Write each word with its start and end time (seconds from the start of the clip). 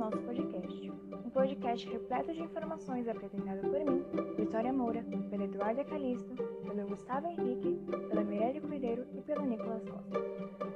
nosso 0.00 0.16
podcast. 0.22 0.90
Um 1.26 1.28
podcast 1.28 1.86
repleto 1.90 2.32
de 2.32 2.40
informações 2.40 3.06
apresentado 3.06 3.60
por 3.60 3.84
mim, 3.84 4.02
Vitória 4.34 4.72
Moura, 4.72 5.04
pela 5.28 5.44
Eduarda 5.44 5.84
Calisto, 5.84 6.34
pelo 6.34 6.88
Gustavo 6.88 7.26
Henrique, 7.26 7.78
pela 8.08 8.24
Mirelle 8.24 8.62
Cordeiro 8.62 9.06
e 9.12 9.20
pelo 9.20 9.44
Nicolas 9.44 9.84
Costa. 9.84 10.18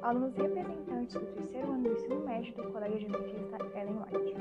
Alunos 0.02 0.36
representantes 0.36 1.14
do 1.14 1.25
terceiro 1.32 1.72
ano 1.72 1.84
do 1.84 1.93
ensino 1.93 2.21
médio 2.21 2.54
do 2.54 2.71
Colégio 2.71 3.08
Adventista 3.08 3.57
Ellen 3.75 3.96
White. 4.02 4.36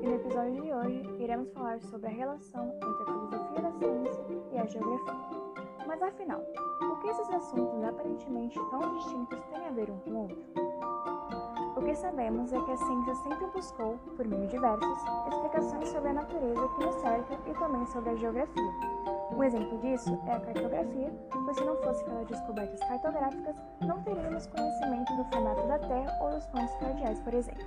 E 0.00 0.06
no 0.06 0.14
episódio 0.14 0.62
de 0.62 0.72
hoje, 0.72 1.22
iremos 1.22 1.52
falar 1.52 1.82
sobre 1.82 2.06
a 2.06 2.12
relação 2.12 2.74
entre 2.76 3.02
a 3.02 3.04
filosofia 3.04 3.60
da 3.60 3.72
ciência 3.72 4.24
e 4.52 4.58
a 4.58 4.64
geografia. 4.64 5.14
Mas 5.86 6.00
afinal, 6.00 6.40
o 6.40 6.96
que 6.96 7.08
esses 7.08 7.28
assuntos 7.28 7.84
aparentemente 7.84 8.58
tão 8.70 8.96
distintos 8.96 9.38
têm 9.52 9.66
a 9.66 9.70
ver 9.70 9.90
um 9.90 9.98
com 9.98 10.10
o 10.10 10.22
outro? 10.22 10.73
O 11.76 11.82
que 11.82 11.94
sabemos 11.96 12.52
é 12.52 12.60
que 12.60 12.70
a 12.70 12.76
ciência 12.76 13.14
sempre 13.16 13.46
buscou, 13.48 13.98
por 14.16 14.26
meio 14.26 14.46
diversos, 14.46 14.98
explicações 15.28 15.88
sobre 15.88 16.10
a 16.10 16.12
natureza 16.12 16.68
que 16.68 16.84
nos 16.84 16.94
cerca 16.96 17.38
e 17.46 17.54
também 17.54 17.86
sobre 17.86 18.10
a 18.10 18.14
geografia. 18.14 18.72
Um 19.32 19.42
exemplo 19.42 19.78
disso 19.78 20.16
é 20.26 20.34
a 20.34 20.40
cartografia, 20.40 21.12
pois 21.44 21.56
se 21.56 21.64
não 21.64 21.76
fosse 21.82 22.04
pelas 22.04 22.26
descobertas 22.28 22.80
cartográficas, 22.80 23.56
não 23.80 24.00
teríamos 24.02 24.46
conhecimento 24.46 25.16
do 25.16 25.24
formato 25.24 25.66
da 25.66 25.78
Terra 25.80 26.18
ou 26.22 26.30
dos 26.30 26.46
pontos 26.46 26.74
cardeais, 26.76 27.18
por 27.20 27.34
exemplo. 27.34 27.66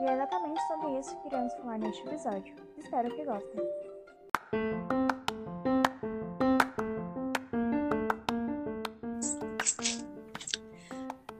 E 0.00 0.04
é 0.04 0.12
exatamente 0.12 0.60
sobre 0.66 0.98
isso 0.98 1.16
que 1.22 1.28
iremos 1.28 1.54
falar 1.54 1.78
neste 1.78 2.06
episódio. 2.06 2.54
Espero 2.76 3.08
que 3.08 3.24
gostem. 3.24 5.13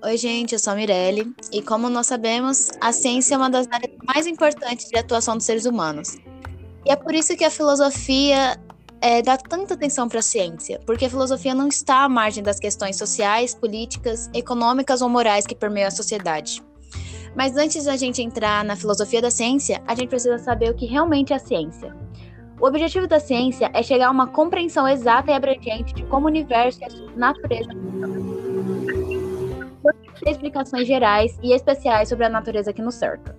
Oi, 0.06 0.18
gente, 0.18 0.52
eu 0.52 0.58
sou 0.58 0.74
a 0.74 0.76
Mirelle 0.76 1.34
e, 1.50 1.62
como 1.62 1.88
nós 1.88 2.08
sabemos, 2.08 2.70
a 2.78 2.92
ciência 2.92 3.36
é 3.36 3.38
uma 3.38 3.48
das 3.48 3.66
áreas 3.70 3.90
mais 4.06 4.26
importantes 4.26 4.86
de 4.90 4.98
atuação 4.98 5.34
dos 5.34 5.46
seres 5.46 5.64
humanos. 5.64 6.18
E 6.84 6.92
é 6.92 6.94
por 6.94 7.14
isso 7.14 7.34
que 7.34 7.42
a 7.42 7.50
filosofia 7.50 8.60
é, 9.00 9.22
dá 9.22 9.38
tanta 9.38 9.72
atenção 9.72 10.06
para 10.06 10.18
a 10.18 10.22
ciência, 10.22 10.78
porque 10.84 11.06
a 11.06 11.08
filosofia 11.08 11.54
não 11.54 11.68
está 11.68 12.04
à 12.04 12.08
margem 12.08 12.42
das 12.42 12.60
questões 12.60 12.98
sociais, 12.98 13.54
políticas, 13.54 14.28
econômicas 14.34 15.00
ou 15.00 15.08
morais 15.08 15.46
que 15.46 15.54
permeiam 15.54 15.88
a 15.88 15.90
sociedade. 15.90 16.62
Mas 17.34 17.56
antes 17.56 17.84
da 17.84 17.96
gente 17.96 18.20
entrar 18.20 18.62
na 18.62 18.76
filosofia 18.76 19.22
da 19.22 19.30
ciência, 19.30 19.82
a 19.86 19.94
gente 19.94 20.10
precisa 20.10 20.38
saber 20.38 20.70
o 20.70 20.74
que 20.74 20.84
realmente 20.84 21.32
é 21.32 21.36
a 21.36 21.38
ciência. 21.38 21.96
O 22.60 22.66
objetivo 22.66 23.06
da 23.06 23.18
ciência 23.18 23.70
é 23.72 23.82
chegar 23.82 24.08
a 24.08 24.10
uma 24.10 24.26
compreensão 24.26 24.86
exata 24.86 25.30
e 25.30 25.34
abrangente 25.34 25.94
de 25.94 26.02
como 26.02 26.26
o 26.26 26.28
universo 26.28 26.78
e 26.82 26.84
a 26.84 27.16
natureza 27.16 27.70
funcionam 27.72 28.33
explicações 30.26 30.86
gerais 30.86 31.38
e 31.42 31.52
especiais 31.52 32.08
sobre 32.08 32.24
a 32.24 32.28
natureza 32.28 32.72
que 32.72 32.82
nos 32.82 32.94
cerca. 32.94 33.36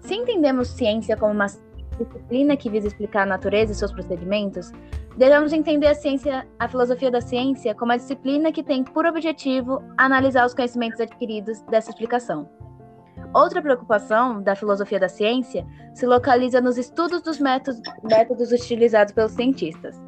Se 0.00 0.14
entendemos 0.14 0.68
ciência 0.68 1.16
como 1.16 1.32
uma 1.32 1.46
disciplina 1.46 2.56
que 2.56 2.70
visa 2.70 2.88
explicar 2.88 3.22
a 3.22 3.26
natureza 3.26 3.72
e 3.72 3.74
seus 3.74 3.92
procedimentos, 3.92 4.72
devemos 5.16 5.52
entender 5.52 5.86
a 5.86 5.94
ciência, 5.94 6.46
a 6.58 6.68
filosofia 6.68 7.10
da 7.10 7.20
ciência 7.20 7.74
como 7.74 7.92
a 7.92 7.96
disciplina 7.96 8.52
que 8.52 8.62
tem 8.62 8.82
por 8.82 9.06
objetivo 9.06 9.82
analisar 9.96 10.46
os 10.46 10.54
conhecimentos 10.54 11.00
adquiridos 11.00 11.60
dessa 11.62 11.90
explicação. 11.90 12.48
Outra 13.32 13.62
preocupação 13.62 14.42
da 14.42 14.56
filosofia 14.56 14.98
da 14.98 15.08
ciência 15.08 15.64
se 15.94 16.06
localiza 16.06 16.60
nos 16.60 16.76
estudos 16.78 17.22
dos 17.22 17.38
métodos, 17.38 17.80
métodos 18.02 18.50
utilizados 18.50 19.12
pelos 19.12 19.32
cientistas. 19.32 20.00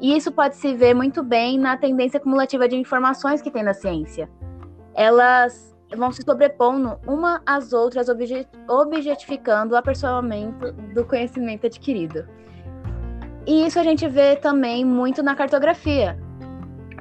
E 0.00 0.16
isso 0.16 0.30
pode 0.30 0.56
se 0.56 0.74
ver 0.74 0.94
muito 0.94 1.22
bem 1.22 1.58
na 1.58 1.76
tendência 1.76 2.20
cumulativa 2.20 2.68
de 2.68 2.76
informações 2.76 3.40
que 3.40 3.50
tem 3.50 3.62
na 3.62 3.74
ciência, 3.74 4.28
elas 4.94 5.74
vão 5.96 6.10
se 6.12 6.22
sobrepondo 6.22 6.98
uma 7.06 7.42
às 7.46 7.72
outras, 7.72 8.08
objetificando 8.68 9.74
o 9.74 9.76
aperfeiçoamento 9.76 10.72
do 10.94 11.04
conhecimento 11.04 11.66
adquirido. 11.66 12.26
E 13.46 13.66
isso 13.66 13.78
a 13.78 13.82
gente 13.82 14.08
vê 14.08 14.36
também 14.36 14.84
muito 14.84 15.22
na 15.22 15.34
cartografia, 15.34 16.18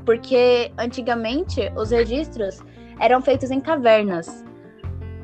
porque 0.05 0.71
antigamente 0.77 1.71
os 1.75 1.91
registros 1.91 2.59
eram 2.99 3.21
feitos 3.21 3.49
em 3.49 3.61
cavernas, 3.61 4.43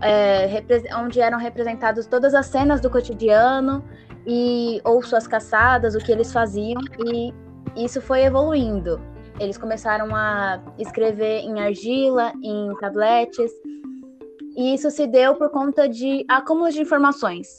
é, 0.01 0.63
onde 0.97 1.19
eram 1.19 1.37
representadas 1.37 2.07
todas 2.07 2.33
as 2.33 2.45
cenas 2.45 2.79
do 2.79 2.89
cotidiano 2.89 3.83
e 4.25 4.79
ou 4.83 5.03
suas 5.03 5.27
caçadas, 5.27 5.93
o 5.95 5.99
que 5.99 6.11
eles 6.11 6.31
faziam, 6.31 6.81
e 7.05 7.33
isso 7.75 8.01
foi 8.01 8.23
evoluindo. 8.23 8.99
Eles 9.39 9.57
começaram 9.57 10.13
a 10.13 10.61
escrever 10.77 11.39
em 11.39 11.61
argila, 11.61 12.33
em 12.43 12.75
tabletes, 12.75 13.51
e 14.55 14.73
isso 14.73 14.91
se 14.91 15.07
deu 15.07 15.35
por 15.35 15.49
conta 15.49 15.87
de 15.87 16.25
acúmulo 16.27 16.69
de 16.69 16.81
informações. 16.81 17.55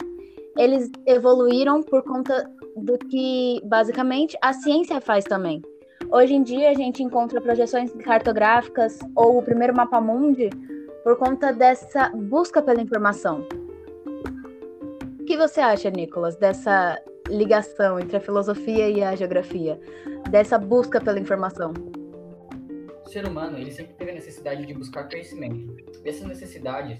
Eles 0.59 0.91
evoluíram 1.07 1.83
por 1.83 2.03
conta 2.03 2.51
do 2.77 2.99
que, 2.99 3.61
basicamente, 3.65 4.37
a 4.43 4.53
ciência 4.53 5.01
faz 5.01 5.25
também. 5.25 5.63
Hoje 6.11 6.35
em 6.35 6.43
dia, 6.43 6.71
a 6.71 6.75
gente 6.75 7.03
encontra 7.03 7.41
projeções 7.41 7.93
cartográficas 8.05 8.99
ou 9.15 9.39
o 9.39 9.43
primeiro 9.43 9.75
mapa 9.75 10.01
mundi 10.01 10.51
por 11.03 11.17
conta 11.17 11.53
dessa 11.53 12.11
busca 12.11 12.61
pela 12.61 12.83
informação. 12.83 13.47
O 15.21 15.25
que 15.25 15.37
você 15.37 15.61
acha, 15.61 15.89
Nicolas, 15.89 16.37
dessa 16.37 17.01
ligação 17.31 17.99
entre 17.99 18.17
a 18.17 18.21
filosofia 18.21 18.89
e 18.91 19.03
a 19.03 19.15
geografia? 19.15 19.81
dessa 20.29 20.59
busca 20.59 21.01
pela 21.01 21.19
informação? 21.19 21.73
O 23.05 23.09
ser 23.09 23.27
humano 23.27 23.59
ele 23.59 23.71
sempre 23.71 23.95
teve 23.95 24.11
a 24.11 24.15
necessidade 24.15 24.67
de 24.67 24.75
buscar 24.75 25.09
conhecimento. 25.09 25.77
Essas 26.05 26.27
necessidades, 26.27 26.99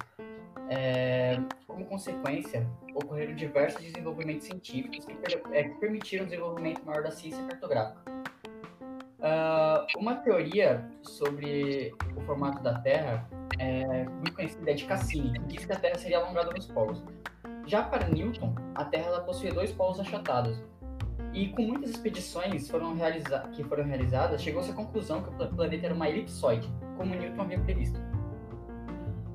é, 0.69 1.39
como 1.67 1.85
consequência, 1.87 2.67
ocorreram 2.95 3.35
diversos 3.35 3.81
desenvolvimentos 3.81 4.47
científicos 4.47 5.05
que, 5.05 5.13
é, 5.53 5.65
que 5.65 5.75
permitiram 5.79 6.25
o 6.25 6.29
desenvolvimento 6.29 6.85
maior 6.85 7.03
da 7.03 7.11
ciência 7.11 7.43
cartográfica. 7.47 8.01
Uh, 9.21 9.99
uma 9.99 10.17
teoria 10.17 10.83
sobre 11.03 11.95
o 12.17 12.21
formato 12.23 12.63
da 12.63 12.79
Terra 12.81 13.29
é 13.59 14.05
muito 14.05 14.33
conhecida 14.33 14.71
é 14.71 14.75
de 14.75 14.87
Cassini, 14.87 15.39
que 15.41 15.47
diz 15.47 15.67
que 15.67 15.73
a 15.73 15.77
Terra 15.79 15.99
seria 15.99 16.19
alongada 16.19 16.51
nos 16.53 16.67
polos. 16.67 17.05
Já 17.71 17.85
para 17.85 18.09
Newton, 18.09 18.53
a 18.75 18.85
Terra 18.85 19.07
ela 19.07 19.21
possui 19.21 19.53
dois 19.53 19.71
polos 19.71 20.01
achatados, 20.01 20.61
e 21.33 21.51
com 21.51 21.63
muitas 21.63 21.91
expedições 21.91 22.69
foram 22.69 22.97
que 23.53 23.63
foram 23.63 23.85
realizadas, 23.85 24.43
chegou-se 24.43 24.73
à 24.73 24.75
conclusão 24.75 25.23
que 25.23 25.29
o 25.29 25.49
planeta 25.55 25.87
era 25.87 25.95
uma 25.95 26.09
elipsoide, 26.09 26.69
como 26.97 27.15
Newton 27.15 27.43
havia 27.43 27.61
previsto. 27.61 27.97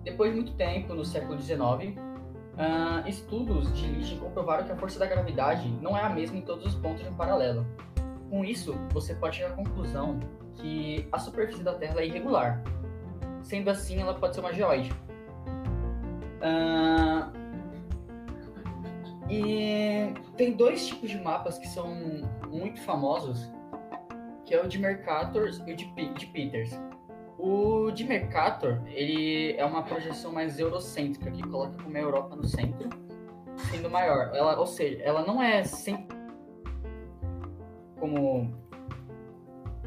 Depois 0.03 0.31
de 0.31 0.35
muito 0.35 0.53
tempo, 0.57 0.93
no 0.93 1.05
século 1.05 1.41
XIX, 1.41 1.55
uh, 1.55 3.07
estudos 3.07 3.71
de 3.71 3.87
Lichen 3.87 4.19
comprovaram 4.19 4.65
que 4.65 4.71
a 4.73 4.75
força 4.75 4.99
da 4.99 5.05
gravidade 5.05 5.69
não 5.81 5.95
é 5.95 6.03
a 6.03 6.09
mesma 6.09 6.37
em 6.37 6.41
todos 6.41 6.65
os 6.65 6.75
pontos 6.75 7.03
de 7.03 7.07
um 7.07 7.15
paralelo. 7.15 7.65
Com 8.29 8.43
isso, 8.43 8.73
você 8.91 9.15
pode 9.15 9.37
chegar 9.37 9.51
à 9.51 9.53
conclusão 9.53 10.19
que 10.55 11.07
a 11.09 11.19
superfície 11.19 11.63
da 11.63 11.75
Terra 11.75 12.01
é 12.01 12.07
irregular. 12.07 12.61
Sendo 13.41 13.69
assim, 13.69 14.01
ela 14.01 14.13
pode 14.13 14.35
ser 14.35 14.41
uma 14.41 14.51
geóide. 14.51 14.91
Uh, 16.41 17.34
e 19.29 20.13
tem 20.37 20.53
dois 20.53 20.87
tipos 20.87 21.09
de 21.09 21.17
mapas 21.17 21.57
que 21.57 21.67
são 21.67 21.95
muito 22.49 22.81
famosos, 22.81 23.51
que 24.45 24.53
é 24.53 24.63
o 24.63 24.67
de 24.67 24.77
Mercator 24.77 25.49
e 25.65 25.73
o 25.73 25.75
de, 25.75 25.85
de 26.13 26.25
Peters. 26.27 26.79
O 27.37 27.91
de 27.91 28.03
Mercator, 28.03 28.81
ele 28.87 29.53
é 29.57 29.65
uma 29.65 29.83
projeção 29.83 30.31
mais 30.31 30.59
eurocêntrica, 30.59 31.29
que 31.31 31.43
coloca 31.43 31.81
como 31.81 31.95
a 31.95 31.99
Europa 31.99 32.35
no 32.35 32.45
centro, 32.45 32.89
sendo 33.71 33.89
maior. 33.89 34.31
Ela, 34.33 34.59
ou 34.59 34.65
seja, 34.65 35.01
ela 35.03 35.25
não 35.25 35.41
é 35.41 35.63
sempre 35.63 36.15
como 37.99 38.53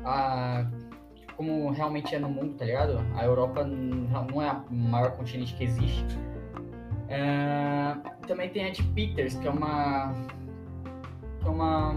a 0.05 0.67
como 1.37 1.71
realmente 1.71 2.13
é 2.17 2.19
no 2.19 2.29
mundo, 2.29 2.57
tá 2.57 2.65
ligado? 2.65 2.99
A 3.15 3.25
Europa 3.25 3.63
não 3.63 4.43
é 4.43 4.51
o 4.69 4.75
maior 4.75 5.13
continente 5.13 5.55
que 5.55 5.63
existe. 5.63 6.19
É, 7.09 7.97
também 8.27 8.51
tem 8.51 8.67
a 8.67 8.71
de 8.71 8.83
Peters, 8.83 9.35
que 9.37 9.47
é 9.47 9.51
uma. 9.51 10.15
Que 11.41 11.47
é 11.47 11.51
uma. 11.51 11.95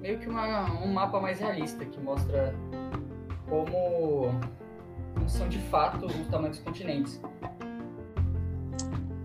meio 0.00 0.18
que 0.18 0.28
uma, 0.28 0.64
um 0.82 0.92
mapa 0.92 1.20
mais 1.20 1.40
realista, 1.40 1.84
que 1.84 2.00
mostra 2.00 2.54
como, 3.48 4.30
como 5.14 5.28
são 5.28 5.48
de 5.48 5.58
fato 5.58 6.06
os 6.06 6.28
tamanhos 6.28 6.58
dos 6.58 6.66
continentes. 6.66 7.20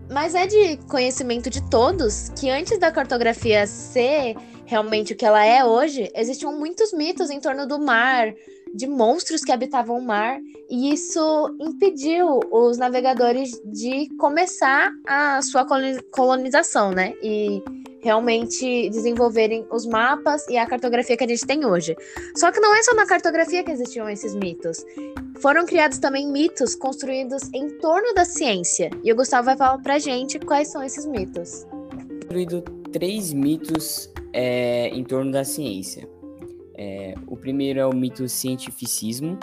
Mas 0.09 0.35
é 0.35 0.45
de 0.45 0.77
conhecimento 0.89 1.49
de 1.49 1.61
todos 1.69 2.29
que 2.37 2.49
antes 2.49 2.77
da 2.77 2.91
cartografia 2.91 3.65
ser 3.65 4.35
realmente 4.65 5.13
o 5.13 5.15
que 5.15 5.25
ela 5.25 5.45
é 5.45 5.63
hoje, 5.63 6.09
existiam 6.15 6.57
muitos 6.57 6.93
mitos 6.93 7.29
em 7.29 7.39
torno 7.39 7.67
do 7.67 7.79
mar, 7.79 8.33
de 8.73 8.87
monstros 8.87 9.43
que 9.43 9.51
habitavam 9.51 9.97
o 9.97 10.01
mar, 10.01 10.39
e 10.69 10.93
isso 10.93 11.55
impediu 11.59 12.39
os 12.51 12.77
navegadores 12.77 13.61
de 13.65 14.07
começar 14.17 14.91
a 15.07 15.41
sua 15.41 15.65
colonização, 16.11 16.91
né? 16.91 17.13
E 17.21 17.61
realmente 18.01 18.89
desenvolverem 18.89 19.65
os 19.71 19.85
mapas 19.85 20.47
e 20.47 20.57
a 20.57 20.65
cartografia 20.65 21.15
que 21.15 21.23
a 21.23 21.27
gente 21.27 21.45
tem 21.45 21.65
hoje. 21.65 21.95
Só 22.35 22.51
que 22.51 22.59
não 22.59 22.75
é 22.75 22.81
só 22.83 22.95
na 22.95 23.05
cartografia 23.05 23.63
que 23.63 23.71
existiam 23.71 24.09
esses 24.09 24.35
mitos. 24.35 24.83
Foram 25.39 25.65
criados 25.65 25.99
também 25.99 26.27
mitos 26.27 26.75
construídos 26.75 27.43
em 27.53 27.77
torno 27.77 28.13
da 28.13 28.25
ciência. 28.25 28.89
E 29.03 29.11
o 29.11 29.15
Gustavo 29.15 29.45
vai 29.45 29.57
falar 29.57 29.77
pra 29.79 29.99
gente 29.99 30.39
quais 30.39 30.69
são 30.69 30.83
esses 30.83 31.05
mitos. 31.05 31.65
Construído 32.21 32.61
três 32.91 33.33
mitos 33.33 34.11
é, 34.33 34.89
em 34.89 35.03
torno 35.03 35.31
da 35.31 35.43
ciência. 35.43 36.07
É, 36.83 37.13
o 37.27 37.37
primeiro 37.37 37.79
é 37.79 37.85
o 37.85 37.93
mito 37.93 38.27
cientificismo, 38.27 39.37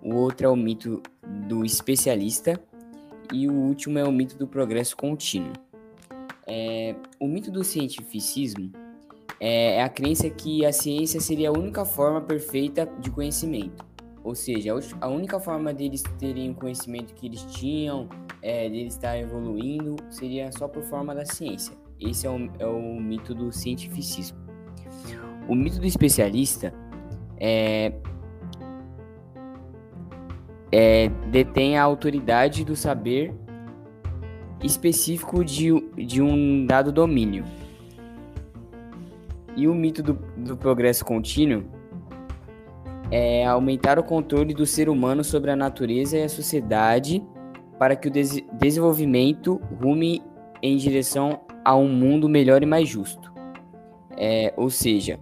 o 0.00 0.14
outro 0.14 0.46
é 0.46 0.48
o 0.48 0.54
mito 0.54 1.02
do 1.48 1.64
especialista 1.64 2.60
e 3.32 3.48
o 3.48 3.52
último 3.52 3.98
é 3.98 4.04
o 4.04 4.12
mito 4.12 4.38
do 4.38 4.46
progresso 4.46 4.96
contínuo. 4.96 5.52
É, 6.46 6.94
o 7.18 7.26
mito 7.26 7.50
do 7.50 7.64
cientificismo 7.64 8.70
é, 9.40 9.78
é 9.78 9.82
a 9.82 9.88
crença 9.88 10.30
que 10.30 10.64
a 10.64 10.72
ciência 10.72 11.20
seria 11.20 11.48
a 11.48 11.52
única 11.52 11.84
forma 11.84 12.20
perfeita 12.20 12.86
de 13.00 13.10
conhecimento. 13.10 13.84
Ou 14.22 14.36
seja, 14.36 14.72
a 15.00 15.08
única 15.08 15.40
forma 15.40 15.74
deles 15.74 16.04
terem 16.20 16.52
o 16.52 16.54
conhecimento 16.54 17.12
que 17.12 17.26
eles 17.26 17.42
tinham, 17.46 18.08
é, 18.40 18.70
deles 18.70 18.94
estar 18.94 19.18
evoluindo, 19.18 19.96
seria 20.10 20.52
só 20.52 20.68
por 20.68 20.84
forma 20.84 21.12
da 21.12 21.24
ciência. 21.24 21.76
Esse 21.98 22.24
é 22.24 22.30
o, 22.30 22.48
é 22.60 22.66
o 22.66 23.00
mito 23.00 23.34
do 23.34 23.50
cientificismo. 23.50 24.38
O 25.46 25.54
mito 25.54 25.78
do 25.78 25.86
especialista 25.86 26.72
é, 27.46 27.92
é, 30.72 31.10
detém 31.30 31.76
a 31.76 31.82
autoridade 31.82 32.64
do 32.64 32.74
saber 32.74 33.34
específico 34.62 35.44
de, 35.44 35.70
de 35.94 36.22
um 36.22 36.64
dado 36.64 36.90
domínio. 36.90 37.44
E 39.54 39.68
o 39.68 39.74
mito 39.74 40.02
do, 40.02 40.14
do 40.38 40.56
progresso 40.56 41.04
contínuo 41.04 41.64
é 43.10 43.44
aumentar 43.44 43.98
o 43.98 44.02
controle 44.02 44.54
do 44.54 44.64
ser 44.64 44.88
humano 44.88 45.22
sobre 45.22 45.50
a 45.50 45.56
natureza 45.56 46.16
e 46.16 46.22
a 46.22 46.28
sociedade 46.30 47.22
para 47.78 47.94
que 47.94 48.08
o 48.08 48.10
des 48.10 48.42
desenvolvimento 48.54 49.60
rume 49.82 50.22
em 50.62 50.78
direção 50.78 51.42
a 51.62 51.76
um 51.76 51.88
mundo 51.88 52.26
melhor 52.26 52.62
e 52.62 52.66
mais 52.66 52.88
justo. 52.88 53.30
É, 54.16 54.54
ou 54.56 54.70
seja, 54.70 55.20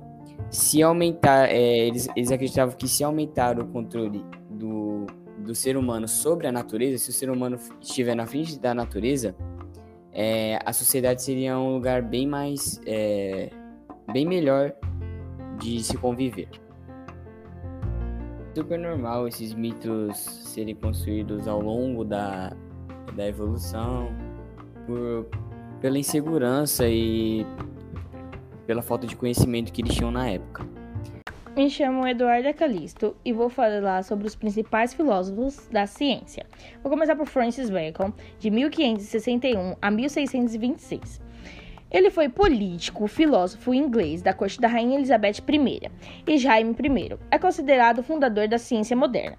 se 0.52 0.82
aumentar, 0.82 1.48
é, 1.48 1.86
eles, 1.86 2.06
eles 2.14 2.30
acreditavam 2.30 2.76
que 2.76 2.86
se 2.86 3.02
aumentar 3.02 3.58
o 3.58 3.66
controle 3.66 4.22
do, 4.50 5.06
do 5.38 5.54
ser 5.54 5.78
humano 5.78 6.06
sobre 6.06 6.46
a 6.46 6.52
natureza, 6.52 6.98
se 6.98 7.08
o 7.08 7.12
ser 7.12 7.30
humano 7.30 7.58
estiver 7.80 8.14
na 8.14 8.26
frente 8.26 8.60
da 8.60 8.74
natureza, 8.74 9.34
é, 10.12 10.58
a 10.62 10.72
sociedade 10.74 11.22
seria 11.22 11.58
um 11.58 11.72
lugar 11.72 12.02
bem 12.02 12.26
mais, 12.26 12.78
é, 12.86 13.48
bem 14.12 14.26
melhor 14.26 14.74
de 15.58 15.82
se 15.82 15.96
conviver. 15.96 16.50
Super 18.54 18.78
normal 18.78 19.26
esses 19.26 19.54
mitos 19.54 20.18
serem 20.18 20.74
construídos 20.74 21.48
ao 21.48 21.62
longo 21.62 22.04
da, 22.04 22.54
da 23.16 23.26
evolução, 23.26 24.08
por, 24.86 25.26
pela 25.80 25.98
insegurança 25.98 26.86
e 26.86 27.46
pela 28.66 28.82
falta 28.82 29.06
de 29.06 29.16
conhecimento 29.16 29.72
que 29.72 29.82
eles 29.82 29.94
tinham 29.94 30.10
na 30.10 30.28
época. 30.28 30.66
Me 31.54 31.68
chamo 31.68 32.06
Eduardo 32.06 32.52
Calisto 32.54 33.14
e 33.22 33.30
vou 33.30 33.50
falar 33.50 34.02
sobre 34.04 34.26
os 34.26 34.34
principais 34.34 34.94
filósofos 34.94 35.68
da 35.70 35.86
ciência. 35.86 36.46
Vou 36.82 36.90
começar 36.90 37.14
por 37.14 37.26
Francis 37.26 37.68
Bacon, 37.68 38.10
de 38.38 38.50
1561 38.50 39.76
a 39.82 39.90
1626. 39.90 41.20
Ele 41.90 42.08
foi 42.08 42.30
político, 42.30 43.06
filósofo 43.06 43.74
inglês 43.74 44.22
da 44.22 44.32
corte 44.32 44.58
da 44.58 44.66
Rainha 44.66 44.96
Elizabeth 44.96 45.42
I 45.46 45.90
e 46.26 46.38
Jaime 46.38 46.74
I. 46.74 47.18
É 47.30 47.38
considerado 47.38 47.98
o 47.98 48.02
fundador 48.02 48.48
da 48.48 48.56
ciência 48.56 48.96
moderna. 48.96 49.36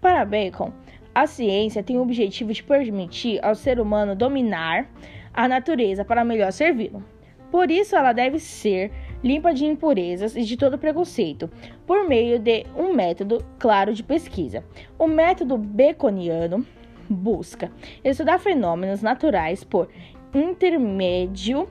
Para 0.00 0.24
Bacon, 0.24 0.72
a 1.12 1.26
ciência 1.26 1.82
tem 1.82 1.98
o 1.98 2.02
objetivo 2.02 2.52
de 2.52 2.62
permitir 2.62 3.44
ao 3.44 3.56
ser 3.56 3.80
humano 3.80 4.14
dominar 4.14 4.88
a 5.34 5.48
natureza 5.48 6.04
para 6.04 6.24
melhor 6.24 6.52
servi-lo. 6.52 7.02
Por 7.50 7.70
isso, 7.70 7.96
ela 7.96 8.12
deve 8.12 8.38
ser 8.38 8.92
limpa 9.22 9.52
de 9.52 9.64
impurezas 9.64 10.36
e 10.36 10.42
de 10.42 10.56
todo 10.56 10.78
preconceito, 10.78 11.50
por 11.86 12.06
meio 12.08 12.38
de 12.38 12.64
um 12.76 12.92
método 12.94 13.44
claro 13.58 13.92
de 13.92 14.02
pesquisa. 14.02 14.64
O 14.98 15.06
método 15.06 15.56
baconiano 15.56 16.64
busca 17.08 17.72
estudar 18.04 18.38
fenômenos 18.38 19.02
naturais 19.02 19.64
por 19.64 19.88
intermédio 20.34 21.68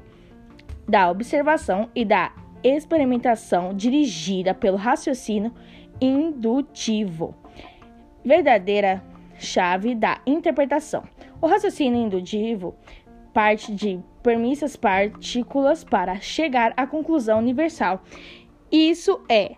da 0.88 1.10
observação 1.10 1.90
e 1.94 2.04
da 2.04 2.34
experimentação 2.64 3.74
dirigida 3.74 4.54
pelo 4.54 4.78
raciocínio 4.78 5.54
indutivo, 6.02 7.36
verdadeira 8.24 9.04
chave 9.38 9.94
da 9.94 10.20
interpretação. 10.26 11.04
O 11.40 11.48
raciocínio 11.48 12.00
indutivo 12.00 12.76
parte 13.34 13.74
de 13.74 14.00
permissas 14.28 14.76
partículas 14.76 15.86
para 15.86 16.20
chegar 16.20 16.74
à 16.76 16.86
conclusão 16.86 17.40
universal. 17.40 18.04
Isso 18.70 19.22
é 19.30 19.56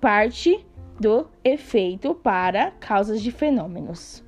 parte 0.00 0.66
do 0.98 1.28
efeito 1.44 2.12
para 2.16 2.72
causas 2.80 3.22
de 3.22 3.30
fenômenos. 3.30 4.24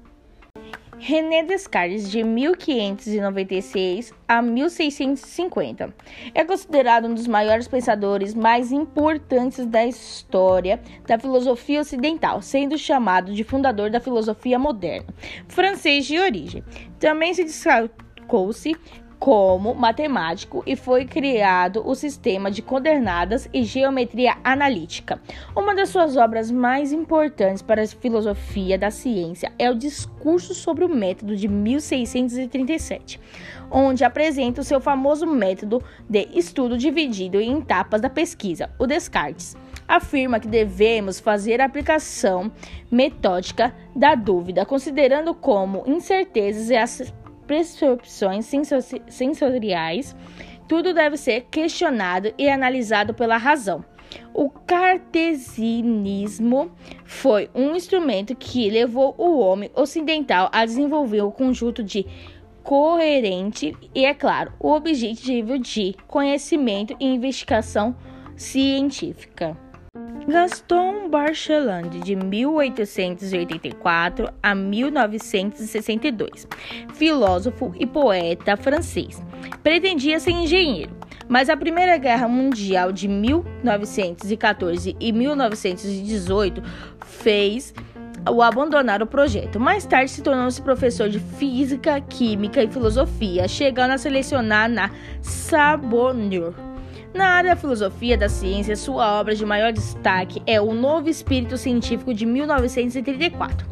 René 1.00 1.42
Descartes, 1.42 2.08
de 2.08 2.22
1596 2.22 4.14
a 4.28 4.40
1650, 4.40 5.92
é 6.32 6.44
considerado 6.44 7.08
um 7.08 7.14
dos 7.14 7.26
maiores 7.26 7.66
pensadores 7.66 8.36
mais 8.36 8.70
importantes 8.70 9.66
da 9.66 9.84
história 9.84 10.80
da 11.08 11.18
filosofia 11.18 11.80
ocidental, 11.80 12.40
sendo 12.40 12.78
chamado 12.78 13.34
de 13.34 13.42
fundador 13.42 13.90
da 13.90 13.98
filosofia 13.98 14.60
moderna, 14.60 15.12
francês 15.48 16.06
de 16.06 16.20
origem. 16.20 16.62
Também 17.00 17.34
se 17.34 17.42
destacou-se 17.42 18.76
como 19.22 19.72
matemático 19.72 20.64
e 20.66 20.74
foi 20.74 21.04
criado 21.04 21.80
o 21.88 21.94
sistema 21.94 22.50
de 22.50 22.60
coordenadas 22.60 23.48
e 23.54 23.62
geometria 23.62 24.36
analítica. 24.42 25.22
Uma 25.54 25.76
das 25.76 25.90
suas 25.90 26.16
obras 26.16 26.50
mais 26.50 26.92
importantes 26.92 27.62
para 27.62 27.82
a 27.82 27.86
filosofia 27.86 28.76
da 28.76 28.90
ciência 28.90 29.52
é 29.60 29.70
o 29.70 29.76
Discurso 29.76 30.54
sobre 30.54 30.84
o 30.84 30.88
Método 30.88 31.36
de 31.36 31.46
1637, 31.46 33.20
onde 33.70 34.02
apresenta 34.02 34.60
o 34.60 34.64
seu 34.64 34.80
famoso 34.80 35.24
método 35.24 35.80
de 36.10 36.28
estudo 36.34 36.76
dividido 36.76 37.40
em 37.40 37.60
etapas 37.60 38.00
da 38.00 38.10
pesquisa, 38.10 38.70
o 38.76 38.88
Descartes. 38.88 39.56
Afirma 39.86 40.40
que 40.40 40.48
devemos 40.48 41.20
fazer 41.20 41.60
a 41.60 41.66
aplicação 41.66 42.50
metódica 42.90 43.72
da 43.94 44.16
dúvida, 44.16 44.66
considerando 44.66 45.32
como 45.32 45.84
incertezas 45.86 46.70
e 46.70 46.76
as 46.76 47.12
percepções 47.52 48.50
sensoriais, 49.08 50.16
tudo 50.66 50.94
deve 50.94 51.18
ser 51.18 51.42
questionado 51.50 52.32
e 52.38 52.48
analisado 52.48 53.12
pela 53.12 53.36
razão. 53.36 53.84
O 54.32 54.48
cartesianismo 54.48 56.72
foi 57.04 57.50
um 57.54 57.76
instrumento 57.76 58.34
que 58.34 58.70
levou 58.70 59.14
o 59.18 59.38
homem 59.38 59.70
ocidental 59.74 60.48
a 60.50 60.64
desenvolver 60.64 61.20
o 61.20 61.28
um 61.28 61.30
conjunto 61.30 61.82
de 61.82 62.06
coerente 62.62 63.76
e, 63.94 64.06
é 64.06 64.14
claro, 64.14 64.54
o 64.58 64.72
objetivo 64.72 65.58
de 65.58 65.94
conhecimento 66.08 66.96
e 66.98 67.04
investigação 67.04 67.94
científica. 68.34 69.54
Gaston 70.26 71.08
Bachelard, 71.08 72.00
de 72.00 72.14
1884 72.14 74.28
a 74.42 74.54
1962, 74.54 76.46
filósofo 76.94 77.74
e 77.78 77.86
poeta 77.86 78.54
francês. 78.56 79.22
Pretendia 79.62 80.20
ser 80.20 80.30
engenheiro, 80.30 80.96
mas 81.28 81.50
a 81.50 81.56
Primeira 81.56 81.96
Guerra 81.96 82.28
Mundial 82.28 82.92
de 82.92 83.08
1914 83.08 84.94
e 85.00 85.12
1918 85.12 86.62
fez 87.04 87.74
o 88.30 88.42
abandonar 88.42 89.02
o 89.02 89.06
projeto. 89.06 89.58
Mais 89.58 89.84
tarde 89.84 90.12
se 90.12 90.22
tornou-se 90.22 90.62
professor 90.62 91.08
de 91.08 91.18
física, 91.18 92.00
química 92.00 92.62
e 92.62 92.68
filosofia, 92.68 93.48
chegando 93.48 93.90
a 93.92 93.98
selecionar 93.98 94.68
na 94.68 94.88
Sorbonne. 95.20 96.71
Na 97.14 97.26
área 97.28 97.54
da 97.54 97.60
filosofia 97.60 98.16
da 98.16 98.28
ciência, 98.28 98.74
sua 98.74 99.20
obra 99.20 99.34
de 99.34 99.44
maior 99.44 99.70
destaque 99.70 100.42
é 100.46 100.60
O 100.60 100.72
Novo 100.72 101.10
Espírito 101.10 101.58
Científico 101.58 102.14
de 102.14 102.24
1934. 102.24 103.66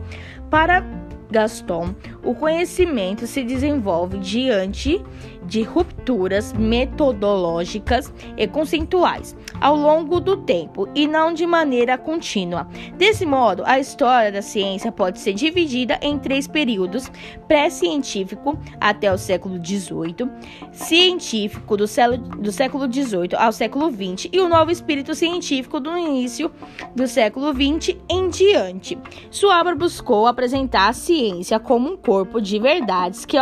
Para 0.51 0.85
Gaston, 1.31 1.95
o 2.23 2.35
conhecimento 2.35 3.27
se 3.27 3.43
desenvolve 3.43 4.19
diante 4.19 5.03
de 5.43 5.63
ruptura 5.63 6.00
rupturas 6.11 6.53
metodológicas 6.53 8.13
e 8.37 8.47
conceituais 8.47 9.37
ao 9.61 9.77
longo 9.77 10.21
do 10.21 10.37
tempo 10.39 10.89
e 10.95 11.07
não 11.07 11.33
de 11.33 11.47
maneira 11.47 11.97
contínua. 11.97 12.67
Desse 12.97 13.25
modo, 13.25 13.63
a 13.65 13.79
história 13.79 14.33
da 14.33 14.43
ciência 14.43 14.91
pode 14.91 15.21
ser 15.21 15.35
dividida 15.35 15.99
em 16.03 16.19
três 16.19 16.47
períodos: 16.47 17.11
pré-científico 17.47 18.59
até 18.81 19.13
o 19.13 19.19
século 19.19 19.65
XVIII, 19.65 20.29
científico 20.73 21.77
do 21.77 21.87
século 21.87 22.93
XVIII 22.93 23.37
ao 23.37 23.53
século 23.53 23.91
XX 23.91 24.29
e 24.33 24.41
o 24.41 24.49
novo 24.49 24.71
espírito 24.71 25.15
científico 25.15 25.79
do 25.79 25.97
início 25.97 26.51
do 26.95 27.07
século 27.07 27.53
XX 27.53 27.97
em 28.09 28.29
diante. 28.29 28.99
Sua 29.31 29.61
obra 29.61 29.75
buscou 29.75 30.27
apresentar 30.27 30.89
a 30.89 30.93
ciência 30.93 31.59
como 31.61 31.93
um 31.93 31.97
corpo 31.97 32.41
de 32.41 32.59
verdades 32.59 33.25
que 33.25 33.37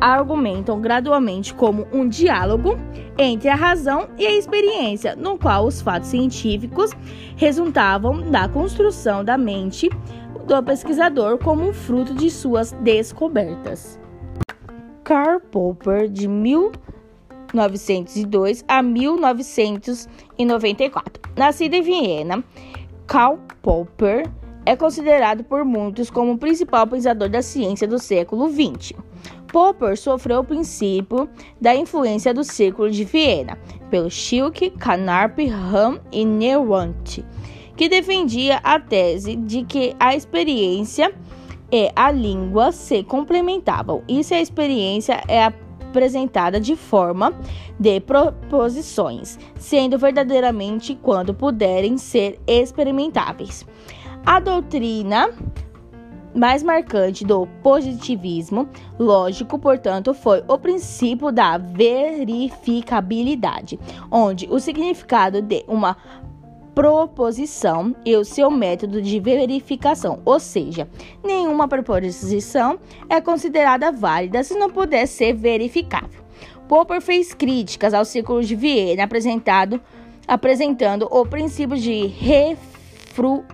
argumentam 0.00 0.80
gradualmente 0.80 1.54
como 1.54 1.86
um 1.92 2.08
diálogo 2.08 2.76
entre 3.18 3.48
a 3.48 3.54
razão 3.54 4.08
e 4.18 4.26
a 4.26 4.32
experiência, 4.32 5.14
no 5.16 5.38
qual 5.38 5.66
os 5.66 5.80
fatos 5.80 6.08
científicos 6.08 6.90
resultavam 7.36 8.30
da 8.30 8.48
construção 8.48 9.24
da 9.24 9.38
mente 9.38 9.88
do 10.46 10.62
pesquisador 10.62 11.38
como 11.38 11.72
fruto 11.72 12.14
de 12.14 12.30
suas 12.30 12.72
descobertas. 12.72 13.98
Karl 15.02 15.40
Popper, 15.40 16.08
de 16.08 16.28
1902 16.28 18.64
a 18.66 18.82
1994. 18.82 21.22
Nascido 21.36 21.74
em 21.74 21.82
Viena, 21.82 22.42
Karl 23.06 23.38
Popper 23.62 24.28
é 24.64 24.74
considerado 24.74 25.44
por 25.44 25.64
muitos 25.64 26.10
como 26.10 26.32
o 26.32 26.38
principal 26.38 26.88
pensador 26.88 27.28
da 27.28 27.40
ciência 27.40 27.86
do 27.86 28.00
século 28.00 28.48
XX. 28.48 28.94
Popper 29.56 29.96
sofreu 29.96 30.40
o 30.40 30.44
princípio 30.44 31.26
da 31.58 31.74
influência 31.74 32.34
do 32.34 32.44
Círculo 32.44 32.90
de 32.90 33.04
Viena, 33.04 33.56
pelo 33.88 34.10
Schilke, 34.10 34.68
Carnap, 34.68 35.38
Ham 35.48 35.98
e 36.12 36.26
Neuwant, 36.26 37.24
que 37.74 37.88
defendia 37.88 38.60
a 38.62 38.78
tese 38.78 39.34
de 39.34 39.64
que 39.64 39.96
a 39.98 40.14
experiência 40.14 41.10
e 41.72 41.90
a 41.96 42.10
língua 42.10 42.70
se 42.70 43.02
complementavam. 43.02 44.02
E 44.06 44.22
se 44.22 44.34
a 44.34 44.42
experiência 44.42 45.22
é 45.26 45.42
apresentada 45.42 46.60
de 46.60 46.76
forma 46.76 47.32
de 47.80 47.98
proposições, 47.98 49.38
sendo 49.58 49.96
verdadeiramente 49.96 50.94
quando 51.02 51.32
puderem 51.32 51.96
ser 51.96 52.38
experimentáveis. 52.46 53.64
A 54.26 54.38
doutrina 54.38 55.30
mais 56.36 56.62
marcante 56.62 57.24
do 57.24 57.46
positivismo 57.62 58.68
lógico, 58.98 59.58
portanto, 59.58 60.12
foi 60.12 60.44
o 60.46 60.58
princípio 60.58 61.32
da 61.32 61.56
verificabilidade, 61.56 63.80
onde 64.10 64.46
o 64.50 64.60
significado 64.60 65.40
de 65.40 65.64
uma 65.66 65.96
proposição 66.74 67.96
e 68.04 68.14
o 68.16 68.24
seu 68.24 68.50
método 68.50 69.00
de 69.00 69.18
verificação, 69.18 70.20
ou 70.26 70.38
seja, 70.38 70.86
nenhuma 71.24 71.66
proposição 71.66 72.78
é 73.08 73.18
considerada 73.18 73.90
válida 73.90 74.44
se 74.44 74.58
não 74.58 74.68
puder 74.70 75.06
ser 75.06 75.32
verificável. 75.32 76.26
Popper 76.68 77.00
fez 77.00 77.32
críticas 77.32 77.94
ao 77.94 78.04
círculo 78.04 78.44
de 78.44 78.54
Viena 78.54 79.04
apresentado, 79.04 79.80
apresentando 80.28 81.08
o 81.10 81.24
princípio 81.24 81.78
de 81.78 82.04
referência 82.06 82.75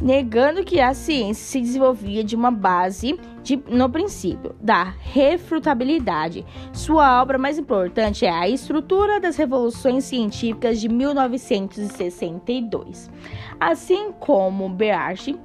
negando 0.00 0.64
que 0.64 0.80
a 0.80 0.94
ciência 0.94 1.44
se 1.44 1.60
desenvolvia 1.60 2.22
de 2.22 2.36
uma 2.36 2.52
base 2.52 3.18
de, 3.42 3.56
no 3.68 3.90
princípio 3.90 4.54
da 4.60 4.84
refutabilidade. 4.84 6.46
Sua 6.72 7.20
obra 7.20 7.38
mais 7.38 7.58
importante 7.58 8.24
é 8.24 8.30
A 8.30 8.48
Estrutura 8.48 9.18
das 9.18 9.36
Revoluções 9.36 10.04
Científicas 10.04 10.80
de 10.80 10.88
1962. 10.88 13.10
Assim 13.58 14.12
como 14.12 14.68
Bearchi, 14.68 15.36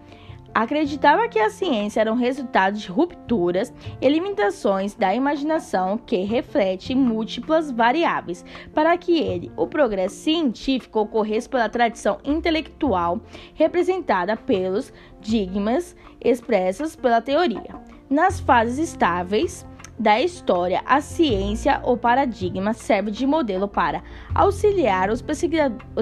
acreditava 0.53 1.27
que 1.27 1.39
a 1.39 1.49
ciência 1.49 2.01
era 2.01 2.11
um 2.11 2.17
resultado 2.17 2.77
de 2.77 2.87
rupturas 2.87 3.73
e 3.99 4.07
limitações 4.07 4.93
da 4.93 5.13
imaginação 5.13 5.97
que 5.97 6.17
reflete 6.17 6.93
múltiplas 6.93 7.71
variáveis 7.71 8.45
para 8.73 8.95
que 8.97 9.19
ele, 9.19 9.51
o 9.57 9.67
progresso 9.67 10.15
científico, 10.15 10.99
ocorresse 10.99 11.49
pela 11.49 11.69
tradição 11.69 12.19
intelectual 12.23 13.19
representada 13.53 14.37
pelos 14.37 14.93
digmas 15.19 15.95
expressos 16.21 16.95
pela 16.95 17.21
teoria. 17.21 17.81
Nas 18.09 18.39
fases 18.39 18.77
estáveis, 18.77 19.65
da 19.97 20.19
história, 20.19 20.81
a 20.85 21.01
ciência 21.01 21.79
ou 21.83 21.95
paradigma 21.95 22.73
serve 22.73 23.11
de 23.11 23.25
modelo 23.25 23.67
para 23.67 24.03
auxiliar 24.33 25.09
os 25.09 25.21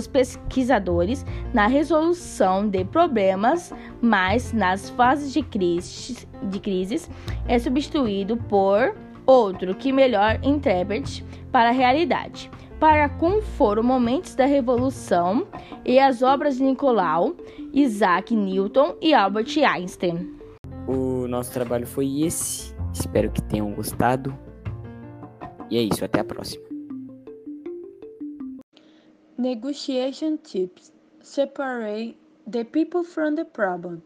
pesquisadores 0.08 1.26
na 1.54 1.68
resolução 1.68 2.68
de 2.68 2.86
problemas, 2.86 3.74
mas 4.02 4.54
nas 4.54 4.90
fases 4.92 5.34
de, 5.34 5.44
crise, 5.44 6.28
de 6.44 6.60
crises 6.60 7.10
é 7.48 7.60
substituído 7.60 8.38
por 8.38 8.96
outro 9.26 9.76
que 9.76 9.92
melhor 9.92 10.40
interprete 10.42 11.24
para 11.52 11.70
a 11.70 11.74
realidade. 11.74 12.50
Para 12.80 13.10
como 13.10 13.42
foram 13.42 13.84
momentos 13.84 14.34
da 14.34 14.46
Revolução 14.46 15.46
e 15.86 16.00
as 16.00 16.24
obras 16.24 16.58
de 16.58 16.64
Nicolau, 16.64 17.36
Isaac 17.72 18.36
Newton 18.36 18.96
e 19.00 19.14
Albert 19.14 19.56
Einstein. 19.64 20.32
O 20.88 21.28
nosso 21.28 21.54
trabalho 21.54 21.86
foi 21.86 22.24
esse. 22.24 22.74
Espero 22.94 23.32
que 23.32 23.42
tenham 23.44 23.74
gostado. 23.74 24.38
E 25.70 25.78
é 25.78 25.82
isso, 25.82 26.04
até 26.04 26.20
a 26.20 26.24
próxima. 26.24 26.64
Negotiation 29.38 30.38
tips 30.38 30.92
separate 31.22 32.18
the 32.46 32.64
people 32.64 33.04
from 33.04 33.36
the 33.36 33.46
problem. 33.46 34.02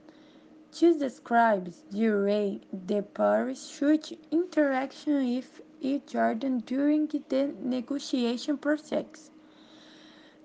This 0.71 0.97
describes 0.97 1.83
the 1.91 2.09
way 2.11 2.61
the 2.71 3.01
parties 3.01 3.69
should 3.69 4.17
interact 4.31 5.05
with 5.07 5.61
each 5.81 6.15
other 6.15 6.49
during 6.65 7.07
the 7.07 7.53
negotiation 7.61 8.57
process. 8.57 9.31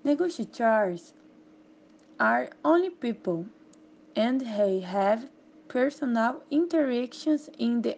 Negotiators 0.04 1.14
are 2.18 2.50
only 2.64 2.90
people, 2.90 3.46
and 4.16 4.40
they 4.40 4.80
have 4.80 5.28
personal 5.70 6.42
interactions 6.50 7.48
in 7.58 7.80
the 7.82 7.96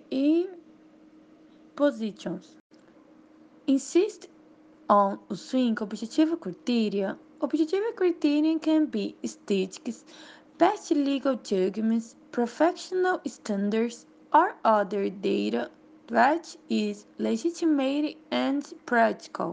positions. 1.74 2.56
Insist 3.66 4.28
on 4.90 5.18
using 5.30 5.78
objective 5.80 6.38
criteria. 6.38 7.16
Objective 7.40 7.96
criteria 7.96 8.58
can 8.58 8.86
be 8.86 9.16
statistics, 9.24 10.04
past 10.58 10.90
legal 10.90 11.36
judgments, 11.36 12.14
professional 12.30 13.22
standards, 13.26 14.04
or 14.34 14.54
other 14.64 15.08
data 15.08 15.70
that 16.08 16.54
is 16.68 17.06
legitimate 17.18 18.18
and 18.30 18.62
practical. 18.84 19.50